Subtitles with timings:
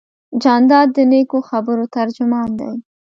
[0.43, 2.71] جانداد د نیکو خبرو ترجمان دی.